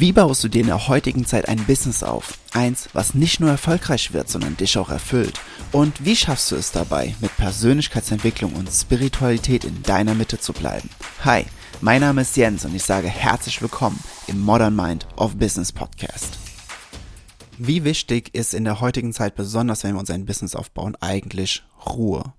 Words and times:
Wie 0.00 0.12
baust 0.12 0.42
du 0.42 0.48
dir 0.48 0.62
in 0.62 0.68
der 0.68 0.88
heutigen 0.88 1.26
Zeit 1.26 1.46
ein 1.46 1.62
Business 1.66 2.02
auf? 2.02 2.38
Eins, 2.54 2.88
was 2.94 3.12
nicht 3.12 3.38
nur 3.38 3.50
erfolgreich 3.50 4.14
wird, 4.14 4.30
sondern 4.30 4.56
dich 4.56 4.78
auch 4.78 4.88
erfüllt. 4.88 5.38
Und 5.72 6.06
wie 6.06 6.16
schaffst 6.16 6.50
du 6.50 6.56
es 6.56 6.72
dabei, 6.72 7.14
mit 7.20 7.36
Persönlichkeitsentwicklung 7.36 8.54
und 8.54 8.70
Spiritualität 8.70 9.62
in 9.64 9.82
deiner 9.82 10.14
Mitte 10.14 10.38
zu 10.38 10.54
bleiben? 10.54 10.88
Hi, 11.22 11.44
mein 11.82 12.00
Name 12.00 12.22
ist 12.22 12.34
Jens 12.34 12.64
und 12.64 12.74
ich 12.74 12.82
sage 12.82 13.08
herzlich 13.08 13.60
willkommen 13.60 14.02
im 14.26 14.40
Modern 14.40 14.74
Mind 14.74 15.06
of 15.18 15.36
Business 15.36 15.70
Podcast. 15.70 16.38
Wie 17.58 17.84
wichtig 17.84 18.34
ist 18.34 18.54
in 18.54 18.64
der 18.64 18.80
heutigen 18.80 19.12
Zeit, 19.12 19.34
besonders 19.34 19.84
wenn 19.84 19.96
wir 19.96 20.00
uns 20.00 20.08
ein 20.08 20.24
Business 20.24 20.54
aufbauen, 20.54 20.96
eigentlich 21.00 21.62
Ruhe? 21.84 22.32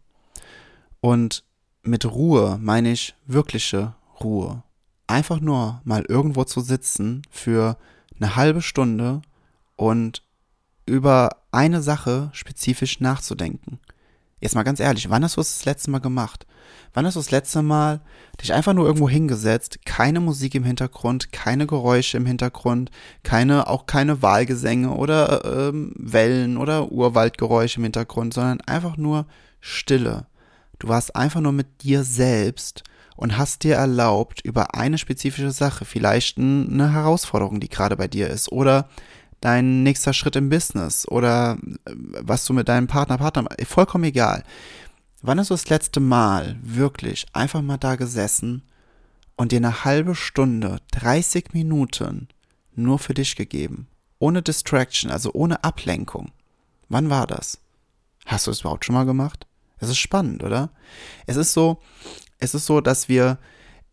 Und 0.99 1.43
mit 1.83 2.05
Ruhe 2.05 2.57
meine 2.59 2.91
ich 2.91 3.13
wirkliche 3.27 3.93
Ruhe 4.19 4.63
einfach 5.11 5.39
nur 5.39 5.81
mal 5.83 6.03
irgendwo 6.07 6.43
zu 6.43 6.61
sitzen 6.61 7.21
für 7.29 7.77
eine 8.19 8.35
halbe 8.35 8.61
Stunde 8.61 9.21
und 9.75 10.23
über 10.85 11.37
eine 11.51 11.81
Sache 11.81 12.29
spezifisch 12.33 12.99
nachzudenken. 12.99 13.79
Jetzt 14.39 14.55
mal 14.55 14.63
ganz 14.63 14.79
ehrlich, 14.79 15.09
wann 15.09 15.23
hast 15.23 15.37
du 15.37 15.41
es 15.41 15.57
das 15.57 15.65
letzte 15.65 15.91
Mal 15.91 15.99
gemacht? 15.99 16.47
Wann 16.93 17.05
hast 17.05 17.15
du 17.15 17.19
das 17.19 17.31
letzte 17.31 17.61
Mal 17.61 18.01
dich 18.41 18.53
einfach 18.53 18.73
nur 18.73 18.85
irgendwo 18.85 19.07
hingesetzt, 19.07 19.85
keine 19.85 20.19
Musik 20.19 20.55
im 20.55 20.63
Hintergrund, 20.63 21.31
keine 21.31 21.67
Geräusche 21.67 22.17
im 22.17 22.25
Hintergrund, 22.25 22.89
keine, 23.23 23.67
auch 23.67 23.85
keine 23.85 24.21
Wahlgesänge 24.21 24.89
oder 24.91 25.69
ähm, 25.69 25.93
Wellen 25.95 26.57
oder 26.57 26.91
Urwaldgeräusche 26.91 27.77
im 27.77 27.83
Hintergrund, 27.83 28.33
sondern 28.33 28.61
einfach 28.61 28.97
nur 28.97 29.27
Stille. 29.59 30.25
Du 30.79 30.87
warst 30.87 31.15
einfach 31.15 31.41
nur 31.41 31.51
mit 31.51 31.83
dir 31.83 32.03
selbst 32.03 32.83
und 33.15 33.37
hast 33.37 33.63
dir 33.63 33.75
erlaubt, 33.75 34.41
über 34.41 34.75
eine 34.75 34.97
spezifische 34.97 35.51
Sache, 35.51 35.85
vielleicht 35.85 36.37
eine 36.37 36.91
Herausforderung, 36.91 37.59
die 37.59 37.69
gerade 37.69 37.97
bei 37.97 38.07
dir 38.07 38.29
ist, 38.29 38.51
oder 38.51 38.89
dein 39.41 39.83
nächster 39.83 40.13
Schritt 40.13 40.35
im 40.35 40.49
Business 40.49 41.07
oder 41.07 41.57
äh, 41.85 41.91
was 42.21 42.45
du 42.45 42.53
mit 42.53 42.69
deinem 42.69 42.87
Partner, 42.87 43.17
Partner, 43.17 43.47
vollkommen 43.65 44.05
egal. 44.05 44.43
Wann 45.21 45.39
hast 45.39 45.49
du 45.49 45.55
das 45.55 45.69
letzte 45.69 45.99
Mal 45.99 46.57
wirklich 46.63 47.25
einfach 47.33 47.61
mal 47.61 47.77
da 47.77 47.95
gesessen 47.95 48.63
und 49.35 49.51
dir 49.51 49.57
eine 49.57 49.83
halbe 49.83 50.15
Stunde, 50.15 50.79
30 50.91 51.53
Minuten 51.53 52.29
nur 52.75 52.99
für 52.99 53.13
dich 53.13 53.35
gegeben? 53.35 53.87
Ohne 54.19 54.41
Distraction, 54.41 55.11
also 55.11 55.31
ohne 55.33 55.63
Ablenkung. 55.63 56.31
Wann 56.89 57.09
war 57.09 57.27
das? 57.27 57.59
Hast 58.25 58.47
du 58.47 58.51
es 58.51 58.61
überhaupt 58.61 58.85
schon 58.85 58.95
mal 58.95 59.05
gemacht? 59.05 59.47
Es 59.79 59.89
ist 59.89 59.97
spannend, 59.97 60.43
oder? 60.43 60.69
Es 61.25 61.37
ist 61.37 61.53
so, 61.53 61.79
es 62.41 62.53
ist 62.53 62.65
so, 62.65 62.81
dass 62.81 63.07
wir 63.07 63.37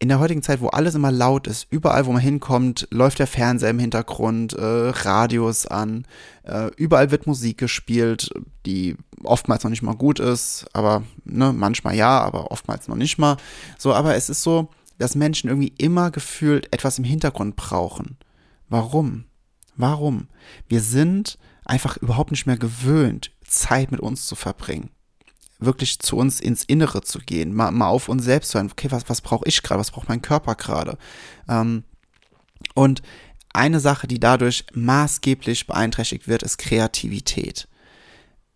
in 0.00 0.08
der 0.08 0.20
heutigen 0.20 0.42
Zeit, 0.42 0.60
wo 0.60 0.68
alles 0.68 0.94
immer 0.94 1.10
laut 1.10 1.46
ist, 1.46 1.66
überall, 1.70 2.06
wo 2.06 2.12
man 2.12 2.22
hinkommt, 2.22 2.86
läuft 2.90 3.18
der 3.18 3.26
Fernseher 3.26 3.70
im 3.70 3.80
Hintergrund, 3.80 4.52
äh, 4.52 4.62
Radios 4.62 5.66
an, 5.66 6.06
äh, 6.44 6.70
überall 6.76 7.10
wird 7.10 7.26
Musik 7.26 7.58
gespielt, 7.58 8.30
die 8.64 8.96
oftmals 9.24 9.64
noch 9.64 9.70
nicht 9.70 9.82
mal 9.82 9.96
gut 9.96 10.20
ist, 10.20 10.66
aber 10.72 11.02
ne, 11.24 11.52
manchmal 11.52 11.96
ja, 11.96 12.20
aber 12.20 12.52
oftmals 12.52 12.86
noch 12.86 12.96
nicht 12.96 13.18
mal. 13.18 13.36
So, 13.76 13.92
aber 13.92 14.14
es 14.14 14.28
ist 14.28 14.42
so, 14.42 14.68
dass 14.98 15.16
Menschen 15.16 15.48
irgendwie 15.48 15.74
immer 15.78 16.10
gefühlt 16.10 16.72
etwas 16.72 16.98
im 16.98 17.04
Hintergrund 17.04 17.56
brauchen. 17.56 18.18
Warum? 18.68 19.24
Warum? 19.76 20.28
Wir 20.68 20.80
sind 20.80 21.38
einfach 21.64 21.96
überhaupt 21.96 22.30
nicht 22.30 22.46
mehr 22.46 22.56
gewöhnt, 22.56 23.32
Zeit 23.44 23.90
mit 23.90 24.00
uns 24.00 24.26
zu 24.26 24.36
verbringen 24.36 24.90
wirklich 25.58 25.98
zu 25.98 26.16
uns 26.16 26.40
ins 26.40 26.64
Innere 26.64 27.02
zu 27.02 27.18
gehen, 27.18 27.54
mal, 27.54 27.70
mal 27.70 27.88
auf 27.88 28.08
uns 28.08 28.24
selbst 28.24 28.50
zu 28.50 28.58
hören, 28.58 28.70
okay, 28.70 28.90
was, 28.90 29.08
was 29.08 29.20
brauche 29.20 29.46
ich 29.46 29.62
gerade, 29.62 29.80
was 29.80 29.90
braucht 29.90 30.08
mein 30.08 30.22
Körper 30.22 30.54
gerade? 30.54 30.98
Ähm, 31.48 31.84
und 32.74 33.02
eine 33.52 33.80
Sache, 33.80 34.06
die 34.06 34.20
dadurch 34.20 34.66
maßgeblich 34.74 35.66
beeinträchtigt 35.66 36.28
wird, 36.28 36.42
ist 36.42 36.58
Kreativität. 36.58 37.68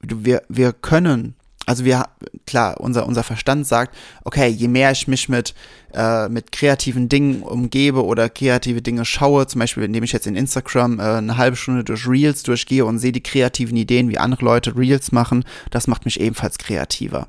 Wir, 0.00 0.42
wir 0.48 0.72
können 0.72 1.34
also 1.66 1.84
wir, 1.84 2.08
klar, 2.46 2.80
unser, 2.80 3.06
unser 3.06 3.22
Verstand 3.22 3.66
sagt, 3.66 3.96
okay, 4.24 4.48
je 4.48 4.68
mehr 4.68 4.90
ich 4.90 5.06
mich 5.06 5.28
mit, 5.28 5.54
äh, 5.94 6.28
mit 6.28 6.50
kreativen 6.50 7.08
Dingen 7.08 7.42
umgebe 7.42 8.04
oder 8.04 8.28
kreative 8.28 8.82
Dinge 8.82 9.04
schaue, 9.04 9.46
zum 9.46 9.60
Beispiel 9.60 9.84
indem 9.84 10.02
ich 10.02 10.12
jetzt 10.12 10.26
in 10.26 10.36
Instagram 10.36 10.98
äh, 10.98 11.02
eine 11.02 11.36
halbe 11.36 11.56
Stunde 11.56 11.84
durch 11.84 12.08
Reels 12.08 12.42
durchgehe 12.42 12.84
und 12.84 12.98
sehe 12.98 13.12
die 13.12 13.22
kreativen 13.22 13.76
Ideen, 13.76 14.08
wie 14.08 14.18
andere 14.18 14.44
Leute 14.44 14.76
Reels 14.76 15.12
machen, 15.12 15.44
das 15.70 15.86
macht 15.86 16.04
mich 16.04 16.20
ebenfalls 16.20 16.58
kreativer. 16.58 17.28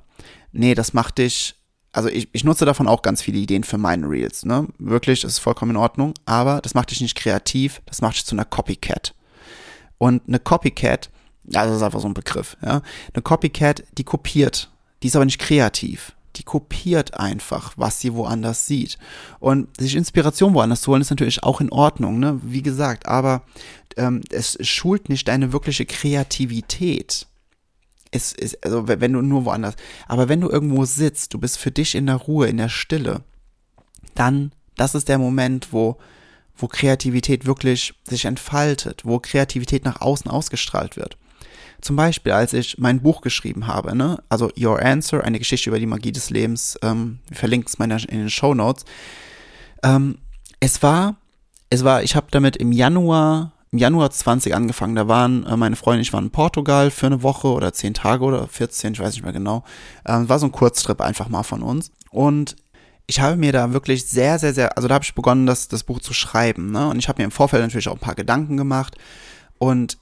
Nee, 0.51 0.73
das 0.73 0.93
macht 0.93 1.19
dich, 1.19 1.55
also 1.91 2.09
ich, 2.09 2.29
ich 2.31 2.43
nutze 2.43 2.65
davon 2.65 2.87
auch 2.87 3.03
ganz 3.03 3.21
viele 3.21 3.37
Ideen 3.37 3.63
für 3.63 3.77
meine 3.77 4.09
Reels, 4.09 4.45
ne? 4.45 4.67
Wirklich, 4.79 5.21
das 5.21 5.33
ist 5.33 5.39
vollkommen 5.39 5.71
in 5.71 5.77
Ordnung, 5.77 6.13
aber 6.25 6.59
das 6.61 6.73
macht 6.73 6.91
dich 6.91 7.01
nicht 7.01 7.15
kreativ, 7.15 7.81
das 7.85 8.01
macht 8.01 8.15
dich 8.15 8.25
zu 8.25 8.35
einer 8.35 8.45
Copycat. 8.45 9.13
Und 9.99 10.23
eine 10.27 10.39
Copycat 10.39 11.11
also 11.47 11.69
das 11.69 11.77
ist 11.77 11.83
einfach 11.83 11.99
so 11.99 12.07
ein 12.07 12.13
Begriff, 12.13 12.57
ja. 12.61 12.81
Eine 13.13 13.21
Copycat, 13.21 13.83
die 13.97 14.03
kopiert, 14.03 14.69
die 15.01 15.07
ist 15.07 15.15
aber 15.15 15.25
nicht 15.25 15.39
kreativ. 15.39 16.13
Die 16.37 16.43
kopiert 16.43 17.19
einfach, 17.19 17.73
was 17.75 17.99
sie 17.99 18.15
woanders 18.15 18.65
sieht. 18.65 18.97
Und 19.39 19.67
sich 19.79 19.95
Inspiration 19.95 20.55
woanders 20.55 20.81
zu 20.81 20.91
holen, 20.91 21.01
ist 21.01 21.11
natürlich 21.11 21.43
auch 21.43 21.61
in 21.61 21.71
Ordnung, 21.71 22.19
ne? 22.19 22.39
Wie 22.41 22.63
gesagt, 22.63 23.07
aber 23.07 23.43
ähm, 23.97 24.21
es 24.31 24.57
schult 24.67 25.09
nicht 25.09 25.27
deine 25.27 25.53
wirkliche 25.53 25.85
Kreativität. 25.85 27.27
Es 28.09 28.31
ist, 28.31 28.63
also 28.65 28.87
wenn 28.87 29.13
du 29.13 29.21
nur 29.21 29.45
woanders, 29.45 29.75
aber 30.07 30.27
wenn 30.27 30.41
du 30.41 30.49
irgendwo 30.49 30.85
sitzt, 30.85 31.33
du 31.33 31.39
bist 31.39 31.57
für 31.57 31.71
dich 31.71 31.93
in 31.93 32.07
der 32.07 32.15
Ruhe, 32.15 32.47
in 32.47 32.57
der 32.57 32.69
Stille, 32.69 33.21
dann, 34.15 34.53
das 34.75 34.95
ist 34.95 35.09
der 35.09 35.19
Moment, 35.19 35.71
wo 35.71 35.97
wo 36.55 36.67
Kreativität 36.67 37.45
wirklich 37.45 37.93
sich 38.07 38.25
entfaltet, 38.25 39.01
wo 39.05 39.19
Kreativität 39.19 39.85
nach 39.85 40.01
außen 40.01 40.29
ausgestrahlt 40.29 40.97
wird. 40.97 41.17
Zum 41.83 41.97
Beispiel, 41.97 42.31
als 42.31 42.53
ich 42.53 42.77
mein 42.77 43.01
Buch 43.01 43.19
geschrieben 43.19 43.67
habe, 43.67 43.93
ne? 43.93 44.23
also 44.29 44.49
Your 44.57 44.81
Answer, 44.81 45.21
eine 45.21 45.37
Geschichte 45.37 45.69
über 45.69 45.79
die 45.79 45.85
Magie 45.85 46.13
des 46.13 46.29
Lebens, 46.29 46.79
ähm, 46.81 47.19
verlinkt 47.29 47.67
es 47.67 47.75
in 47.75 48.19
den 48.19 48.29
Show 48.29 48.53
Notes. 48.53 48.85
Ähm, 49.83 50.19
es 50.61 50.81
war, 50.81 51.17
es 51.69 51.83
war, 51.83 52.01
ich 52.01 52.15
habe 52.15 52.27
damit 52.31 52.55
im 52.55 52.71
Januar, 52.71 53.51
im 53.73 53.79
Januar 53.79 54.11
20 54.11 54.55
angefangen. 54.55 54.95
Da 54.95 55.09
waren 55.09 55.45
äh, 55.45 55.57
meine 55.57 55.75
Freunde, 55.75 56.03
ich 56.03 56.13
war 56.13 56.21
in 56.21 56.29
Portugal 56.29 56.89
für 56.89 57.07
eine 57.07 57.21
Woche 57.21 57.49
oder 57.49 57.73
zehn 57.73 57.93
Tage 57.93 58.23
oder 58.23 58.47
14, 58.47 58.93
ich 58.93 59.01
weiß 59.01 59.15
nicht 59.15 59.23
mehr 59.23 59.33
genau. 59.33 59.65
Ähm, 60.07 60.29
war 60.29 60.39
so 60.39 60.45
ein 60.45 60.53
Kurztrip 60.53 61.01
einfach 61.01 61.27
mal 61.27 61.43
von 61.43 61.61
uns. 61.61 61.91
Und 62.11 62.55
ich 63.07 63.19
habe 63.19 63.35
mir 63.35 63.51
da 63.51 63.73
wirklich 63.73 64.05
sehr, 64.05 64.39
sehr, 64.39 64.53
sehr, 64.53 64.77
also 64.77 64.87
da 64.87 64.95
habe 64.95 65.03
ich 65.03 65.15
begonnen, 65.15 65.47
das, 65.47 65.67
das 65.67 65.83
Buch 65.83 65.99
zu 65.99 66.13
schreiben. 66.13 66.71
Ne? 66.71 66.87
Und 66.87 66.97
ich 66.97 67.09
habe 67.09 67.21
mir 67.21 67.25
im 67.25 67.31
Vorfeld 67.31 67.61
natürlich 67.61 67.89
auch 67.89 67.95
ein 67.95 67.99
paar 67.99 68.15
Gedanken 68.15 68.55
gemacht. 68.55 68.95
Und 69.57 69.97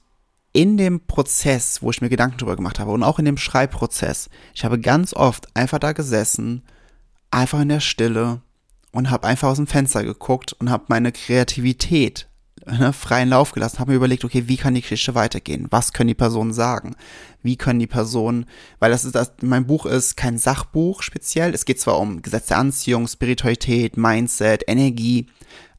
in 0.52 0.76
dem 0.76 1.00
Prozess, 1.06 1.82
wo 1.82 1.90
ich 1.90 2.00
mir 2.00 2.08
Gedanken 2.08 2.38
drüber 2.38 2.56
gemacht 2.56 2.78
habe 2.78 2.90
und 2.90 3.02
auch 3.02 3.18
in 3.18 3.24
dem 3.24 3.38
Schreibprozess, 3.38 4.28
ich 4.54 4.64
habe 4.64 4.78
ganz 4.78 5.14
oft 5.14 5.54
einfach 5.56 5.78
da 5.78 5.92
gesessen, 5.92 6.62
einfach 7.30 7.60
in 7.60 7.70
der 7.70 7.80
Stille 7.80 8.42
und 8.92 9.10
habe 9.10 9.26
einfach 9.26 9.48
aus 9.48 9.56
dem 9.56 9.66
Fenster 9.66 10.04
geguckt 10.04 10.52
und 10.52 10.70
habe 10.70 10.84
meine 10.88 11.12
Kreativität 11.12 12.28
ne, 12.66 12.92
freien 12.92 13.28
Lauf 13.28 13.52
gelassen, 13.52 13.78
habe 13.78 13.92
mir 13.92 13.96
überlegt, 13.96 14.24
okay, 14.24 14.44
wie 14.46 14.56
kann 14.56 14.74
die 14.74 14.82
Geschichte 14.82 15.14
weitergehen? 15.14 15.66
Was 15.70 15.92
können 15.92 16.08
die 16.08 16.14
Personen 16.14 16.52
sagen? 16.52 16.96
Wie 17.42 17.56
können 17.56 17.80
die 17.80 17.86
Personen, 17.86 18.46
weil 18.78 18.90
das 18.90 19.04
ist 19.04 19.14
das, 19.14 19.32
mein 19.40 19.66
Buch 19.66 19.86
ist 19.86 20.16
kein 20.16 20.38
Sachbuch 20.38 21.02
speziell. 21.02 21.54
Es 21.54 21.64
geht 21.64 21.80
zwar 21.80 21.98
um 21.98 22.22
Gesetze 22.22 22.48
der 22.48 22.58
Anziehung, 22.58 23.08
Spiritualität, 23.08 23.96
Mindset, 23.96 24.64
Energie, 24.68 25.26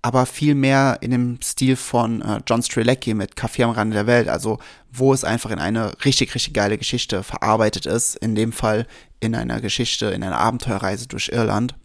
aber 0.04 0.26
viel 0.26 0.54
mehr 0.54 0.98
in 1.00 1.12
dem 1.12 1.40
Stil 1.42 1.78
von 1.78 2.22
äh, 2.22 2.42
John 2.46 2.62
Strelecki 2.62 3.14
mit 3.14 3.38
Kaffee 3.38 3.64
am 3.64 3.72
Rande 3.72 3.96
der 3.96 4.06
Welt, 4.06 4.28
also 4.28 4.60
wo 4.92 5.14
es 5.14 5.24
einfach 5.24 5.50
in 5.50 5.60
eine 5.60 5.94
richtig, 6.04 6.36
richtig 6.36 6.54
geile 6.54 6.78
Geschichte 6.78 7.24
verarbeitet 7.24 7.86
ist, 7.86 8.18
in 8.18 8.36
dem 8.36 8.52
Fall 8.52 8.86
in 9.22 9.34
einer 9.34 9.62
Geschichte, 9.62 10.08
in 10.08 10.22
einer 10.22 10.38
Abenteuerreise 10.38 11.08
durch 11.08 11.30
Irland. 11.30 11.76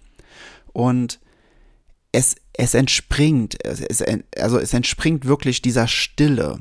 Und 0.72 1.20
es, 2.10 2.34
es 2.54 2.74
entspringt, 2.74 3.64
es, 3.64 3.80
es, 3.80 4.02
also 4.36 4.58
es 4.58 4.74
entspringt 4.74 5.24
wirklich 5.24 5.62
dieser 5.62 5.86
Stille. 5.86 6.58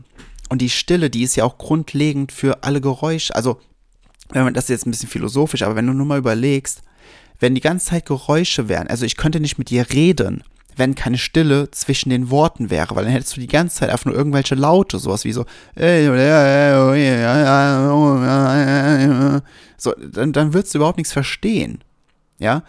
Und 0.50 0.62
die 0.62 0.70
Stille, 0.70 1.10
die 1.10 1.24
ist 1.24 1.36
ja 1.36 1.44
auch 1.44 1.58
grundlegend 1.58 2.32
für 2.32 2.64
alle 2.64 2.82
Geräusche. 2.82 3.36
Also, 3.36 3.60
wenn 4.30 4.44
man 4.44 4.54
das 4.54 4.66
ist 4.66 4.70
jetzt 4.70 4.86
ein 4.86 4.92
bisschen 4.92 5.10
philosophisch, 5.10 5.64
aber 5.64 5.76
wenn 5.76 5.88
du 5.88 5.94
nur 5.94 6.06
mal 6.06 6.20
überlegst, 6.20 6.84
wenn 7.40 7.56
die 7.56 7.62
ganze 7.62 7.88
Zeit 7.88 8.06
Geräusche 8.06 8.70
wären, 8.70 8.88
also 8.88 9.06
ich 9.06 9.18
könnte 9.18 9.40
nicht 9.40 9.58
mit 9.58 9.72
dir 9.72 9.90
reden, 9.92 10.44
wenn 10.78 10.96
keine 10.96 11.18
Stille 11.18 11.70
zwischen 11.72 12.10
den 12.10 12.30
Worten 12.30 12.70
wäre, 12.70 12.96
weil 12.96 13.04
dann 13.04 13.14
hättest 13.14 13.36
du 13.36 13.42
die 13.42 13.48
ganze 13.48 13.78
Zeit 13.78 13.90
einfach 13.90 14.06
nur 14.06 14.16
irgendwelche 14.16 14.56
Laute, 14.56 15.00
sowas 15.00 15.26
wie 15.26 15.34
so, 15.34 15.46
so, 19.78 19.94
dann, 20.12 20.34
dann 20.34 20.54
würdest 20.54 20.74
du 20.74 20.80
überhaupt 20.80 20.98
nichts 20.98 21.14
verstehen. 21.14 21.84
Ja, 22.40 22.64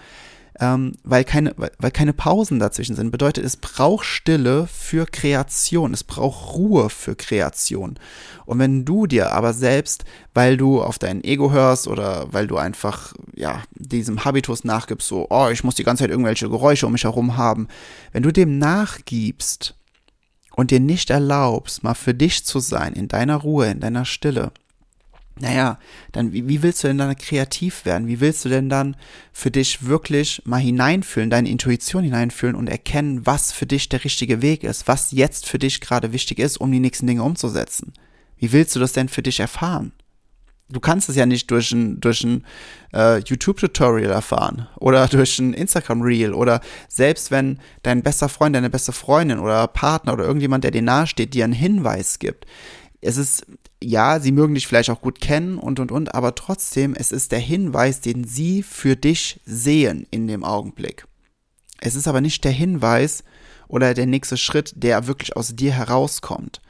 ähm, 0.60 0.92
weil, 1.04 1.24
keine, 1.24 1.54
weil 1.56 1.90
keine 1.90 2.12
Pausen 2.12 2.58
dazwischen 2.58 2.96
sind. 2.96 3.10
Bedeutet, 3.10 3.44
es 3.44 3.56
braucht 3.56 4.04
Stille 4.04 4.66
für 4.66 5.06
Kreation, 5.06 5.94
es 5.94 6.04
braucht 6.04 6.54
Ruhe 6.54 6.90
für 6.90 7.14
Kreation. 7.14 7.98
Und 8.46 8.58
wenn 8.58 8.84
du 8.84 9.06
dir 9.06 9.32
aber 9.32 9.52
selbst, 9.52 10.04
weil 10.34 10.56
du 10.56 10.82
auf 10.82 10.98
dein 10.98 11.22
Ego 11.22 11.52
hörst 11.52 11.86
oder 11.86 12.32
weil 12.32 12.46
du 12.46 12.56
einfach, 12.56 13.14
ja, 13.34 13.62
diesem 13.74 14.24
Habitus 14.24 14.64
nachgibst, 14.64 15.08
so, 15.08 15.26
oh, 15.30 15.48
ich 15.50 15.64
muss 15.64 15.76
die 15.76 15.84
ganze 15.84 16.04
Zeit 16.04 16.10
irgendwelche 16.10 16.48
Geräusche 16.48 16.86
um 16.86 16.92
mich 16.92 17.04
herum 17.04 17.36
haben, 17.36 17.68
wenn 18.12 18.22
du 18.22 18.32
dem 18.32 18.58
nachgibst, 18.58 19.74
und 20.58 20.72
dir 20.72 20.80
nicht 20.80 21.10
erlaubst, 21.10 21.84
mal 21.84 21.94
für 21.94 22.14
dich 22.14 22.44
zu 22.44 22.58
sein, 22.58 22.94
in 22.94 23.06
deiner 23.06 23.36
Ruhe, 23.36 23.68
in 23.68 23.78
deiner 23.78 24.04
Stille, 24.04 24.50
naja, 25.40 25.78
dann 26.12 26.32
wie, 26.32 26.48
wie 26.48 26.62
willst 26.62 26.82
du 26.82 26.88
denn 26.88 26.98
dann 26.98 27.16
kreativ 27.16 27.84
werden? 27.84 28.08
Wie 28.08 28.20
willst 28.20 28.44
du 28.44 28.48
denn 28.48 28.68
dann 28.68 28.96
für 29.32 29.50
dich 29.50 29.86
wirklich 29.86 30.42
mal 30.44 30.58
hineinfühlen, 30.58 31.30
deine 31.30 31.48
Intuition 31.48 32.04
hineinfühlen 32.04 32.56
und 32.56 32.68
erkennen, 32.68 33.26
was 33.26 33.52
für 33.52 33.66
dich 33.66 33.88
der 33.88 34.04
richtige 34.04 34.42
Weg 34.42 34.64
ist, 34.64 34.88
was 34.88 35.12
jetzt 35.12 35.46
für 35.46 35.58
dich 35.58 35.80
gerade 35.80 36.12
wichtig 36.12 36.38
ist, 36.38 36.58
um 36.58 36.70
die 36.72 36.80
nächsten 36.80 37.06
Dinge 37.06 37.22
umzusetzen? 37.22 37.92
Wie 38.36 38.52
willst 38.52 38.74
du 38.76 38.80
das 38.80 38.92
denn 38.92 39.08
für 39.08 39.22
dich 39.22 39.40
erfahren? 39.40 39.92
Du 40.70 40.80
kannst 40.80 41.08
es 41.08 41.16
ja 41.16 41.24
nicht 41.24 41.50
durch 41.50 41.72
ein, 41.72 41.98
durch 41.98 42.22
ein 42.24 42.44
äh, 42.92 43.20
YouTube-Tutorial 43.20 44.10
erfahren 44.10 44.68
oder 44.76 45.06
durch 45.08 45.38
ein 45.38 45.54
Instagram-Reel 45.54 46.34
oder 46.34 46.60
selbst 46.88 47.30
wenn 47.30 47.58
dein 47.82 48.02
bester 48.02 48.28
Freund, 48.28 48.54
deine 48.54 48.70
beste 48.70 48.92
Freundin 48.92 49.38
oder 49.38 49.66
Partner 49.66 50.12
oder 50.12 50.24
irgendjemand, 50.24 50.64
der 50.64 50.70
dir 50.70 50.82
nahesteht, 50.82 51.32
dir 51.32 51.44
einen 51.44 51.54
Hinweis 51.54 52.18
gibt. 52.18 52.44
Es 53.00 53.16
ist, 53.16 53.46
ja, 53.82 54.18
sie 54.20 54.32
mögen 54.32 54.54
dich 54.54 54.66
vielleicht 54.66 54.90
auch 54.90 55.00
gut 55.00 55.20
kennen 55.20 55.58
und 55.58 55.78
und 55.80 55.92
und, 55.92 56.14
aber 56.14 56.34
trotzdem, 56.34 56.94
es 56.94 57.12
ist 57.12 57.32
der 57.32 57.38
Hinweis, 57.38 58.00
den 58.00 58.24
sie 58.24 58.62
für 58.62 58.96
dich 58.96 59.40
sehen 59.44 60.06
in 60.10 60.26
dem 60.26 60.44
Augenblick. 60.44 61.06
Es 61.80 61.94
ist 61.94 62.08
aber 62.08 62.20
nicht 62.20 62.44
der 62.44 62.52
Hinweis 62.52 63.22
oder 63.68 63.94
der 63.94 64.06
nächste 64.06 64.36
Schritt, 64.36 64.72
der 64.76 65.06
wirklich 65.06 65.36
aus 65.36 65.54
dir 65.54 65.72
herauskommt. 65.72 66.60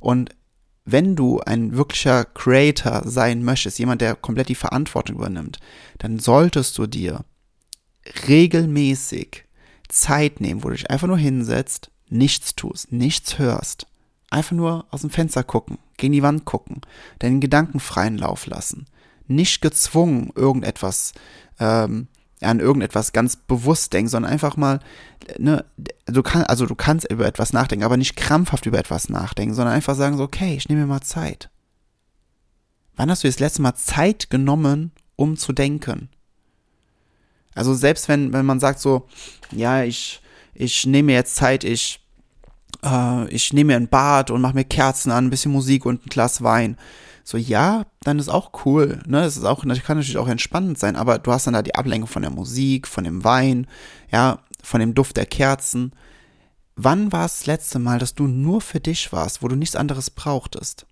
Und 0.00 0.30
wenn 0.86 1.16
du 1.16 1.40
ein 1.40 1.76
wirklicher 1.76 2.24
Creator 2.24 3.02
sein 3.06 3.42
möchtest, 3.42 3.78
jemand, 3.78 4.00
der 4.00 4.14
komplett 4.14 4.48
die 4.48 4.54
Verantwortung 4.54 5.16
übernimmt, 5.16 5.58
dann 5.98 6.18
solltest 6.18 6.76
du 6.78 6.86
dir 6.86 7.24
regelmäßig 8.28 9.44
Zeit 9.88 10.40
nehmen, 10.40 10.62
wo 10.62 10.68
du 10.68 10.76
dich 10.76 10.90
einfach 10.90 11.06
nur 11.06 11.18
hinsetzt, 11.18 11.90
nichts 12.08 12.54
tust, 12.54 12.92
nichts 12.92 13.38
hörst. 13.38 13.86
Einfach 14.34 14.56
nur 14.56 14.84
aus 14.90 15.02
dem 15.02 15.10
Fenster 15.10 15.44
gucken, 15.44 15.78
gegen 15.96 16.12
die 16.12 16.24
Wand 16.24 16.44
gucken, 16.44 16.80
deinen 17.20 17.40
Gedanken 17.40 17.78
freien 17.78 18.18
Lauf 18.18 18.46
lassen. 18.46 18.86
Nicht 19.28 19.62
gezwungen, 19.62 20.32
irgendetwas 20.34 21.12
ähm, 21.60 22.08
an 22.40 22.58
irgendetwas 22.58 23.12
ganz 23.12 23.36
bewusst 23.36 23.92
denken, 23.92 24.08
sondern 24.08 24.32
einfach 24.32 24.56
mal, 24.56 24.80
ne, 25.38 25.64
du 26.06 26.22
kannst, 26.24 26.50
also 26.50 26.66
du 26.66 26.74
kannst 26.74 27.08
über 27.10 27.26
etwas 27.26 27.52
nachdenken, 27.52 27.84
aber 27.84 27.96
nicht 27.96 28.16
krampfhaft 28.16 28.66
über 28.66 28.78
etwas 28.78 29.08
nachdenken, 29.08 29.54
sondern 29.54 29.72
einfach 29.72 29.94
sagen 29.94 30.16
so, 30.16 30.24
okay, 30.24 30.56
ich 30.56 30.68
nehme 30.68 30.80
mir 30.80 30.88
mal 30.88 31.00
Zeit. 31.00 31.48
Wann 32.96 33.10
hast 33.12 33.22
du 33.22 33.28
das 33.28 33.38
letzte 33.38 33.62
Mal 33.62 33.76
Zeit 33.76 34.30
genommen, 34.30 34.90
um 35.14 35.36
zu 35.36 35.52
denken? 35.52 36.08
Also 37.54 37.72
selbst 37.72 38.08
wenn, 38.08 38.32
wenn 38.32 38.44
man 38.44 38.58
sagt 38.58 38.80
so, 38.80 39.06
ja, 39.52 39.84
ich, 39.84 40.20
ich 40.54 40.86
nehme 40.86 41.06
mir 41.06 41.14
jetzt 41.14 41.36
Zeit, 41.36 41.62
ich, 41.62 42.03
äh, 42.84 43.28
ich 43.28 43.52
nehme 43.52 43.72
mir 43.72 43.76
ein 43.76 43.88
Bad 43.88 44.30
und 44.30 44.40
mache 44.40 44.54
mir 44.54 44.64
Kerzen 44.64 45.10
an, 45.10 45.26
ein 45.26 45.30
bisschen 45.30 45.52
Musik 45.52 45.86
und 45.86 46.06
ein 46.06 46.10
Glas 46.10 46.42
Wein 46.42 46.76
so, 47.26 47.38
ja, 47.38 47.86
dann 48.02 48.18
ist 48.18 48.28
auch 48.28 48.66
cool, 48.66 49.00
ne, 49.06 49.24
es 49.24 49.38
ist 49.38 49.44
auch, 49.44 49.62
kann 49.62 49.96
natürlich 49.96 50.18
auch 50.18 50.28
entspannend 50.28 50.78
sein, 50.78 50.94
aber 50.94 51.18
du 51.18 51.32
hast 51.32 51.46
dann 51.46 51.54
da 51.54 51.62
die 51.62 51.74
Ablenkung 51.74 52.06
von 52.06 52.20
der 52.20 52.30
Musik, 52.30 52.86
von 52.86 53.04
dem 53.04 53.24
Wein, 53.24 53.66
ja, 54.12 54.40
von 54.62 54.80
dem 54.80 54.94
Duft 54.94 55.16
der 55.16 55.24
Kerzen. 55.24 55.92
Wann 56.76 57.12
war 57.12 57.24
es 57.24 57.38
das 57.38 57.46
letzte 57.46 57.78
Mal, 57.78 57.98
dass 57.98 58.14
du 58.14 58.26
nur 58.26 58.60
für 58.60 58.78
dich 58.78 59.10
warst, 59.10 59.42
wo 59.42 59.48
du 59.48 59.56
nichts 59.56 59.74
anderes 59.74 60.10
brauchtest? 60.10 60.86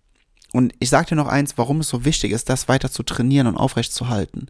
Und 0.55 0.73
ich 0.79 0.89
sag 0.89 1.07
dir 1.07 1.17
noch 1.17 1.29
eins, 1.29 1.59
warum 1.59 1.81
es 1.81 1.89
so 1.89 2.07
wichtig 2.07 2.33
ist, 2.33 2.49
das 2.49 2.67
weiter 2.67 2.91
zu 2.91 3.03
trainieren 3.03 3.47
und 3.47 3.57
aufrecht 3.59 3.93
zu 3.93 4.09
halten. 4.09 4.47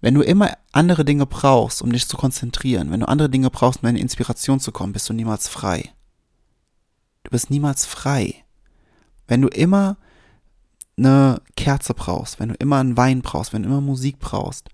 Wenn 0.00 0.14
du 0.14 0.22
immer 0.22 0.56
andere 0.72 1.04
Dinge 1.04 1.26
brauchst, 1.26 1.82
um 1.82 1.92
dich 1.92 2.08
zu 2.08 2.16
konzentrieren, 2.16 2.90
wenn 2.90 3.00
du 3.00 3.08
andere 3.08 3.28
Dinge 3.28 3.50
brauchst, 3.50 3.82
um 3.82 3.90
in 3.90 3.96
Inspiration 3.96 4.58
zu 4.58 4.72
kommen, 4.72 4.94
bist 4.94 5.08
du 5.08 5.12
niemals 5.12 5.48
frei. 5.48 5.90
Du 7.24 7.30
bist 7.30 7.50
niemals 7.50 7.86
frei. 7.86 8.44
Wenn 9.26 9.42
du 9.42 9.48
immer 9.48 9.96
eine 10.96 11.40
Kerze 11.56 11.94
brauchst, 11.94 12.40
wenn 12.40 12.50
du 12.50 12.54
immer 12.56 12.78
einen 12.78 12.96
Wein 12.96 13.22
brauchst, 13.22 13.52
wenn 13.52 13.62
du 13.62 13.68
immer 13.68 13.80
Musik 13.80 14.18
brauchst, 14.18 14.68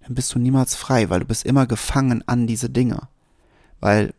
dann 0.00 0.14
bist 0.14 0.34
du 0.34 0.38
niemals 0.38 0.74
frei, 0.74 1.10
weil 1.10 1.20
du 1.20 1.26
bist 1.26 1.44
immer 1.44 1.66
gefangen 1.66 2.26
an 2.26 2.46
diese 2.46 2.70
Dinge. 2.70 3.08
Weil 3.80 4.14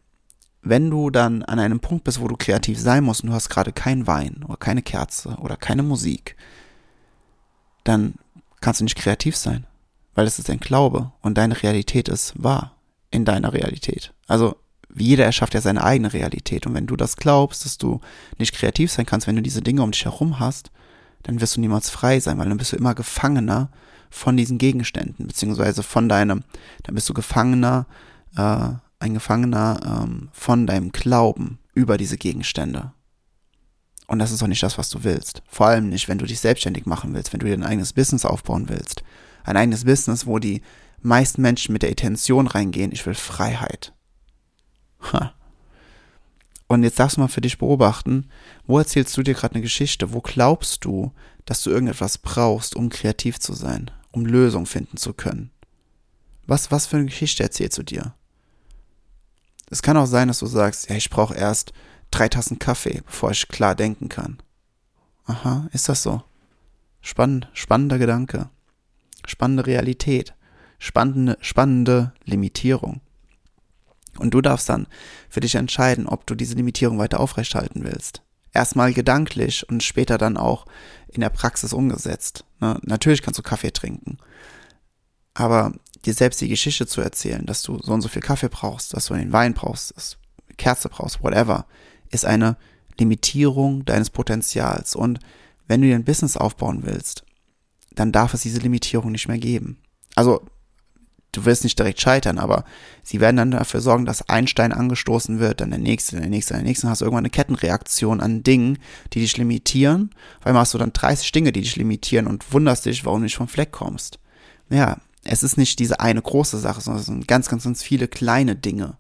wenn 0.62 0.90
du 0.90 1.10
dann 1.10 1.44
an 1.44 1.60
einem 1.60 1.80
Punkt 1.80 2.04
bist, 2.04 2.22
wo 2.22 2.28
du 2.28 2.36
kreativ 2.38 2.80
sein 2.80 3.04
musst 3.04 3.24
und 3.24 3.30
du 3.30 3.36
hast 3.36 3.50
gerade 3.50 3.72
keinen 3.72 4.08
Wein 4.08 4.44
oder 4.48 4.58
keine 4.58 4.82
Kerze 4.82 5.36
oder 5.42 5.58
keine 5.58 5.84
Musik, 5.84 6.36
dann 7.84 8.16
kannst 8.60 8.80
du 8.80 8.84
nicht 8.84 8.98
kreativ 8.98 9.36
sein, 9.36 9.66
weil 10.14 10.28
es 10.28 10.38
ist 10.38 10.50
dein 10.50 10.60
Glaube 10.60 11.12
und 11.22 11.38
deine 11.38 11.62
Realität 11.62 12.10
ist 12.10 12.34
wahr 12.42 12.76
in 13.10 13.26
deiner 13.26 13.54
Realität. 13.54 14.14
Also 14.28 14.56
jeder 14.96 15.26
erschafft 15.26 15.54
ja 15.54 15.62
seine 15.62 15.84
eigene 15.84 16.14
Realität 16.14 16.66
und 16.68 16.74
wenn 16.74 16.88
du 16.88 16.96
das 16.96 17.16
glaubst, 17.18 17.66
dass 17.66 17.78
du 17.78 18.02
nicht 18.38 18.54
kreativ 18.54 18.92
sein 18.92 19.06
kannst, 19.06 19.28
wenn 19.28 19.36
du 19.36 19.42
diese 19.42 19.62
Dinge 19.62 19.84
um 19.84 19.92
dich 19.92 20.06
herum 20.06 20.40
hast, 20.40 20.72
dann 21.24 21.40
wirst 21.40 21.56
du 21.56 21.62
niemals 21.62 21.90
frei 21.90 22.20
sein, 22.20 22.38
weil 22.38 22.50
dann 22.50 22.58
bist 22.58 22.72
du 22.72 22.78
immer 22.78 22.96
Gefangener 22.96 23.70
von 24.10 24.36
diesen 24.38 24.58
Gegenständen, 24.58 25.28
beziehungsweise 25.28 25.84
von 25.84 26.10
deinem, 26.10 26.44
dann 26.84 26.96
bist 26.96 27.08
du 27.10 27.14
Gefangener, 27.14 27.86
äh, 28.36 28.70
ein 29.00 29.14
Gefangener 29.14 30.04
ähm, 30.04 30.30
von 30.32 30.68
deinem 30.68 30.92
Glauben 30.92 31.60
über 31.74 31.98
diese 31.98 32.18
Gegenstände. 32.18 32.92
Und 34.08 34.20
das 34.20 34.32
ist 34.32 34.42
doch 34.42 34.48
nicht 34.48 34.62
das, 34.62 34.78
was 34.78 34.90
du 34.90 35.04
willst. 35.04 35.42
Vor 35.48 35.68
allem 35.68 35.88
nicht, 35.90 36.10
wenn 36.10 36.18
du 36.18 36.26
dich 36.26 36.40
selbstständig 36.42 36.86
machen 36.86 37.14
willst, 37.14 37.32
wenn 37.32 37.40
du 37.40 37.46
dir 37.46 37.54
ein 37.54 37.64
eigenes 37.64 37.94
Business 37.94 38.26
aufbauen 38.26 38.68
willst. 38.68 39.04
Ein 39.44 39.58
eigenes 39.58 39.86
Business, 39.86 40.26
wo 40.26 40.38
die 40.38 40.62
meisten 41.02 41.42
Menschen 41.42 41.72
mit 41.72 41.82
der 41.82 41.90
Intention 41.90 42.48
reingehen, 42.48 42.92
ich 42.92 43.06
will 43.06 43.14
Freiheit. 43.14 43.94
Ha. 45.02 45.34
Und 46.68 46.84
jetzt 46.84 47.00
darfst 47.00 47.18
du 47.18 47.22
mal 47.22 47.28
für 47.28 47.42
dich 47.42 47.58
beobachten, 47.58 48.30
wo 48.66 48.78
erzählst 48.80 49.18
du 49.18 49.24
dir 49.24 49.34
gerade 49.34 49.56
eine 49.56 49.62
Geschichte? 49.62 50.14
Wo 50.14 50.22
glaubst 50.22 50.86
du, 50.86 51.12
dass 51.46 51.64
du 51.64 51.70
irgendetwas 51.70 52.18
brauchst, 52.18 52.76
um 52.76 52.90
kreativ 52.90 53.40
zu 53.40 53.54
sein, 53.54 53.92
um 54.12 54.26
Lösungen 54.26 54.66
finden 54.66 54.98
zu 54.98 55.14
können? 55.14 55.52
Was, 56.48 56.72
was 56.72 56.88
für 56.88 56.98
eine 56.98 57.08
Geschichte 57.08 57.44
erzählst 57.44 57.78
du 57.78 57.84
dir? 57.84 58.14
Es 59.70 59.82
kann 59.82 59.98
auch 59.98 60.06
sein, 60.06 60.28
dass 60.28 60.40
du 60.40 60.46
sagst, 60.46 60.90
ja, 60.90 60.96
ich 60.96 61.10
brauche 61.10 61.36
erst 61.36 61.74
drei 62.10 62.30
Tassen 62.30 62.60
Kaffee, 62.60 63.02
bevor 63.06 63.32
ich 63.32 63.48
klar 63.48 63.76
denken 63.76 64.10
kann. 64.10 64.38
Aha, 65.26 65.68
ist 65.72 65.90
das 65.90 66.04
so? 66.04 66.24
Spannend, 67.02 67.50
spannender 67.54 67.98
Gedanke. 67.98 68.50
Spannende 69.26 69.66
Realität. 69.66 70.34
Spannende, 70.78 71.38
spannende 71.42 72.14
Limitierung. 72.26 73.02
Und 74.22 74.34
du 74.34 74.42
darfst 74.42 74.70
dann 74.70 74.88
für 75.30 75.40
dich 75.40 75.56
entscheiden, 75.56 76.08
ob 76.08 76.26
du 76.28 76.36
diese 76.36 76.56
Limitierung 76.56 77.00
weiter 77.00 77.20
aufrechthalten 77.20 77.84
willst. 77.84 78.22
Erstmal 78.54 78.94
gedanklich 78.94 79.68
und 79.70 79.82
später 79.82 80.18
dann 80.18 80.38
auch 80.38 80.66
in 81.08 81.22
der 81.22 81.30
Praxis 81.30 81.74
umgesetzt. 81.74 82.46
Ne? 82.60 82.80
Natürlich 82.84 83.22
kannst 83.22 83.40
du 83.40 83.44
Kaffee 83.44 83.72
trinken. 83.72 84.18
Aber 85.34 85.74
dir 86.06 86.14
selbst 86.14 86.42
die 86.42 86.50
Geschichte 86.50 86.86
zu 86.86 87.02
erzählen, 87.02 87.46
dass 87.46 87.64
du 87.64 87.80
so 87.82 87.94
und 87.94 88.02
so 88.02 88.10
viel 88.10 88.22
Kaffee 88.22 88.50
brauchst, 88.50 88.94
dass 88.94 89.06
du 89.06 89.14
den 89.14 89.32
Wein 89.32 89.54
brauchst, 89.54 89.96
dass 89.96 90.12
du 90.12 90.56
Kerze 90.58 90.90
brauchst, 90.90 91.24
whatever, 91.24 91.66
ist 92.10 92.26
eine 92.26 92.58
Limitierung 93.00 93.86
deines 93.86 94.10
Potenzials. 94.10 94.96
Und 94.96 95.20
wenn 95.68 95.82
du 95.82 95.88
dir 95.88 95.96
ein 95.96 96.04
Business 96.04 96.38
aufbauen 96.38 96.82
willst, 96.84 97.24
dann 97.96 98.12
darf 98.12 98.34
es 98.34 98.42
diese 98.42 98.60
Limitierung 98.60 99.12
nicht 99.12 99.28
mehr 99.28 99.38
geben. 99.38 99.82
Also 100.16 100.46
du 101.32 101.46
wirst 101.46 101.64
nicht 101.64 101.80
direkt 101.80 102.02
scheitern, 102.02 102.38
aber 102.38 102.66
sie 103.04 103.20
werden 103.20 103.38
dann 103.38 103.52
dafür 103.52 103.82
sorgen, 103.82 104.06
dass 104.06 104.28
ein 104.30 104.48
Stein 104.48 104.74
angestoßen 104.74 105.40
wird, 105.40 105.62
dann 105.62 105.72
der 105.72 105.80
nächste, 105.80 106.18
der 106.18 106.30
nächste, 106.30 106.54
der 106.56 106.64
nächste, 106.64 106.84
dann 106.84 106.92
hast 106.92 107.02
du 107.02 107.06
irgendwann 107.06 107.26
eine 107.26 107.30
Kettenreaktion 107.30 108.22
an 108.22 108.44
Dingen, 108.44 108.80
die 109.14 109.22
dich 109.22 109.38
limitieren, 109.38 110.12
weil 110.44 110.54
hast 110.54 110.74
du 110.74 110.78
dann 110.78 110.94
30 110.94 111.32
Dinge, 111.32 111.52
die 111.52 111.62
dich 111.62 111.76
limitieren 111.76 112.28
und 112.28 112.52
wunderst 112.54 112.86
dich, 112.86 113.06
warum 113.06 113.22
du 113.22 113.24
nicht 113.24 113.36
vom 113.36 113.48
Fleck 113.48 113.72
kommst. 113.72 114.20
Ja, 114.70 114.98
es 115.24 115.44
ist 115.44 115.58
nicht 115.58 115.80
diese 115.80 116.00
eine 116.00 116.22
große 116.22 116.58
Sache, 116.58 116.82
sondern 116.82 117.02
es 117.02 117.06
sind 117.06 117.28
ganz, 117.28 117.48
ganz, 117.48 117.64
ganz 117.64 117.84
viele 117.84 118.08
kleine 118.08 118.56
Dinge, 118.56 118.98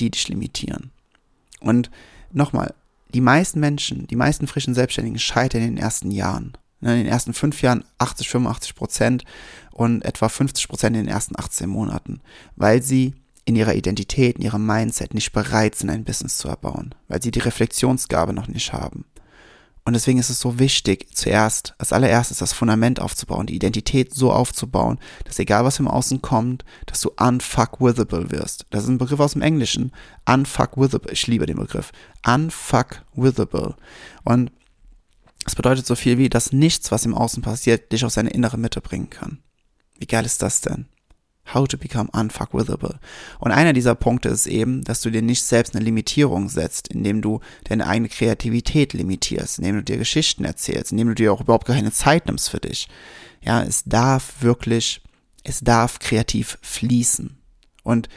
die 0.00 0.10
dich 0.10 0.28
limitieren. 0.28 0.90
Und 1.60 1.90
nochmal, 2.32 2.74
die 3.14 3.20
meisten 3.20 3.60
Menschen, 3.60 4.06
die 4.06 4.16
meisten 4.16 4.46
frischen 4.46 4.74
Selbstständigen 4.74 5.18
scheitern 5.18 5.62
in 5.62 5.76
den 5.76 5.82
ersten 5.82 6.10
Jahren. 6.10 6.52
In 6.82 6.88
den 6.88 7.06
ersten 7.06 7.32
fünf 7.32 7.62
Jahren 7.62 7.84
80, 7.98 8.28
85 8.28 8.74
Prozent 8.74 9.24
und 9.72 10.04
etwa 10.04 10.28
50 10.28 10.68
Prozent 10.68 10.96
in 10.96 11.04
den 11.04 11.12
ersten 11.12 11.38
18 11.38 11.68
Monaten, 11.68 12.20
weil 12.56 12.82
sie 12.82 13.14
in 13.44 13.56
ihrer 13.56 13.74
Identität, 13.74 14.36
in 14.36 14.42
ihrem 14.42 14.66
Mindset 14.66 15.14
nicht 15.14 15.32
bereit 15.32 15.74
sind, 15.74 15.90
ein 15.90 16.04
Business 16.04 16.36
zu 16.36 16.48
erbauen, 16.48 16.94
weil 17.08 17.22
sie 17.22 17.30
die 17.30 17.40
Reflexionsgabe 17.40 18.32
noch 18.32 18.48
nicht 18.48 18.72
haben. 18.72 19.04
Und 19.84 19.94
deswegen 19.94 20.20
ist 20.20 20.30
es 20.30 20.38
so 20.38 20.60
wichtig, 20.60 21.08
zuerst, 21.12 21.74
als 21.78 21.92
allererstes 21.92 22.38
das 22.38 22.52
Fundament 22.52 23.00
aufzubauen, 23.00 23.46
die 23.46 23.56
Identität 23.56 24.14
so 24.14 24.30
aufzubauen, 24.30 25.00
dass 25.24 25.40
egal 25.40 25.64
was 25.64 25.80
im 25.80 25.88
Außen 25.88 26.22
kommt, 26.22 26.64
dass 26.86 27.00
du 27.00 27.10
unfuckwithable 27.18 28.30
wirst. 28.30 28.66
Das 28.70 28.84
ist 28.84 28.90
ein 28.90 28.98
Begriff 28.98 29.18
aus 29.18 29.32
dem 29.32 29.42
Englischen. 29.42 29.90
Unfuckwithable. 30.24 31.10
Ich 31.12 31.26
liebe 31.26 31.46
den 31.46 31.56
Begriff. 31.56 31.90
Unfuckwithable. 32.24 33.74
Und 34.22 34.52
es 35.46 35.54
bedeutet 35.54 35.86
so 35.86 35.94
viel 35.94 36.18
wie, 36.18 36.28
dass 36.28 36.52
nichts, 36.52 36.90
was 36.90 37.04
im 37.04 37.14
Außen 37.14 37.42
passiert, 37.42 37.92
dich 37.92 38.04
aus 38.04 38.14
seine 38.14 38.30
innere 38.30 38.58
Mitte 38.58 38.80
bringen 38.80 39.10
kann. 39.10 39.38
Wie 39.98 40.06
geil 40.06 40.24
ist 40.24 40.42
das 40.42 40.60
denn? 40.60 40.86
How 41.52 41.66
to 41.66 41.76
become 41.76 42.08
unfuckwithable. 42.12 43.00
Und 43.40 43.50
einer 43.50 43.72
dieser 43.72 43.96
Punkte 43.96 44.28
ist 44.28 44.46
eben, 44.46 44.84
dass 44.84 45.00
du 45.00 45.10
dir 45.10 45.22
nicht 45.22 45.42
selbst 45.42 45.74
eine 45.74 45.84
Limitierung 45.84 46.48
setzt, 46.48 46.88
indem 46.88 47.20
du 47.20 47.40
deine 47.64 47.86
eigene 47.86 48.08
Kreativität 48.08 48.92
limitierst, 48.92 49.58
indem 49.58 49.76
du 49.76 49.82
dir 49.82 49.98
Geschichten 49.98 50.44
erzählst, 50.44 50.92
indem 50.92 51.08
du 51.08 51.14
dir 51.14 51.32
auch 51.32 51.40
überhaupt 51.40 51.66
keine 51.66 51.92
Zeit 51.92 52.26
nimmst 52.26 52.50
für 52.50 52.60
dich. 52.60 52.88
Ja, 53.42 53.62
es 53.62 53.82
darf 53.84 54.34
wirklich, 54.40 55.02
es 55.42 55.60
darf 55.60 55.98
kreativ 55.98 56.58
fließen. 56.62 57.36
Und, 57.82 58.08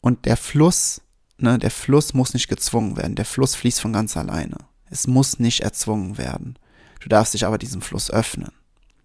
und 0.00 0.24
der 0.24 0.38
Fluss, 0.38 1.02
ne, 1.36 1.58
der 1.58 1.70
Fluss 1.70 2.14
muss 2.14 2.32
nicht 2.32 2.48
gezwungen 2.48 2.96
werden. 2.96 3.14
Der 3.14 3.26
Fluss 3.26 3.54
fließt 3.54 3.82
von 3.82 3.92
ganz 3.92 4.16
alleine. 4.16 4.56
Es 4.88 5.06
muss 5.06 5.38
nicht 5.38 5.60
erzwungen 5.60 6.16
werden. 6.16 6.58
Du 7.00 7.08
darfst 7.08 7.34
dich 7.34 7.46
aber 7.46 7.58
diesem 7.58 7.82
Fluss 7.82 8.10
öffnen. 8.10 8.52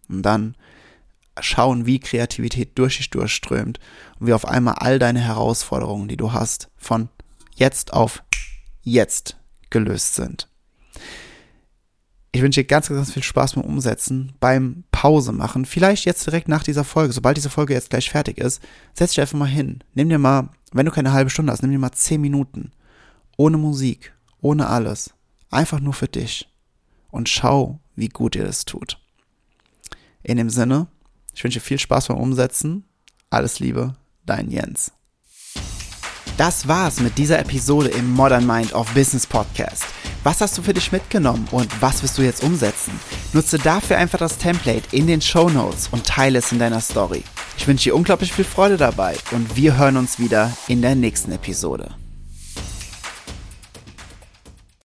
Und 0.08 0.22
dann 0.22 0.56
schauen, 1.40 1.86
wie 1.86 2.00
Kreativität 2.00 2.78
durch 2.78 2.98
dich 2.98 3.10
durchströmt 3.10 3.80
und 4.20 4.28
wie 4.28 4.34
auf 4.34 4.48
einmal 4.48 4.76
all 4.76 5.00
deine 5.00 5.20
Herausforderungen, 5.20 6.08
die 6.08 6.18
du 6.18 6.34
hast, 6.34 6.70
von 6.78 7.10
jetzt 7.56 7.94
auf 7.94 8.24
jetzt 8.82 9.38
gelöst 9.70 10.16
sind. 10.16 10.48
Ich 12.32 12.42
wünsche 12.42 12.62
dir 12.62 12.68
ganz, 12.68 12.90
ganz 12.90 13.14
viel 13.14 13.24
Spaß 13.24 13.54
beim 13.54 13.64
Umsetzen, 13.64 14.34
beim 14.42 14.84
Pause 14.92 15.32
machen. 15.32 15.66
Vielleicht 15.66 16.06
jetzt 16.06 16.28
direkt 16.28 16.50
nach 16.50 16.64
dieser 16.64 16.84
Folge, 16.84 17.14
sobald 17.14 17.38
diese 17.38 17.50
Folge 17.50 17.74
jetzt 17.74 17.92
gleich 17.92 18.10
fertig 18.10 18.38
ist, 18.38 18.62
setz 18.94 19.12
dich 19.12 19.22
einfach 19.22 19.38
mal 19.38 19.46
hin. 19.46 19.84
Nimm 19.94 20.10
dir 20.10 20.20
mal, 20.20 20.50
wenn 20.74 20.86
du 20.86 20.92
keine 20.92 21.14
halbe 21.14 21.30
Stunde 21.30 21.54
hast, 21.54 21.62
nimm 21.62 21.72
dir 21.72 21.80
mal 21.80 21.94
zehn 21.94 22.20
Minuten. 22.20 22.72
Ohne 23.38 23.58
Musik, 23.58 24.14
ohne 24.42 24.68
alles. 24.68 25.14
Einfach 25.50 25.80
nur 25.80 25.94
für 25.94 26.10
dich. 26.10 26.50
Und 27.10 27.30
schau, 27.30 27.80
wie 27.96 28.10
gut 28.10 28.36
dir 28.36 28.44
das 28.44 28.66
tut. 28.66 29.00
In 30.24 30.38
dem 30.38 30.50
Sinne, 30.50 30.88
ich 31.34 31.44
wünsche 31.44 31.60
viel 31.60 31.80
Spaß 31.80 32.08
beim 32.08 32.18
Umsetzen. 32.18 32.86
Alles 33.30 33.60
Liebe, 33.60 33.96
dein 34.26 34.50
Jens. 34.50 34.92
Das 36.38 36.68
war's 36.68 37.00
mit 37.00 37.18
dieser 37.18 37.40
Episode 37.40 37.90
im 37.90 38.12
Modern 38.12 38.46
Mind 38.46 38.74
of 38.74 38.94
Business 38.94 39.26
Podcast. 39.26 39.86
Was 40.24 40.42
hast 40.42 40.58
du 40.58 40.64
für 40.64 40.74
dich 40.74 40.92
mitgenommen 40.92 41.48
und 41.52 41.70
was 41.82 42.02
wirst 42.02 42.18
du 42.18 42.24
jetzt 42.24 42.44
umsetzen? 42.44 43.00
Nutze 43.32 43.58
dafür 43.58 43.98
einfach 43.98 44.18
das 44.18 44.38
Template 44.38 44.84
in 44.92 45.08
den 45.08 45.22
Show 45.22 45.50
Notes 45.50 45.88
und 45.92 46.06
teile 46.06 46.40
es 46.40 46.52
in 46.52 46.60
deiner 46.60 46.82
Story. 46.82 47.24
Ich 47.58 47.68
wünsche 47.68 47.86
dir 47.86 47.96
unglaublich 47.96 48.34
viel 48.34 48.44
Freude 48.44 48.78
dabei 48.78 49.16
und 49.32 49.56
wir 49.56 49.78
hören 49.78 49.98
uns 49.98 50.20
wieder 50.20 50.52
in 50.68 50.82
der 50.82 50.96
nächsten 50.96 51.32
Episode. 51.32 51.96